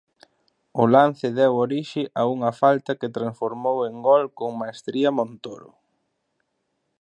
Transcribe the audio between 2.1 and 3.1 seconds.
a unha falta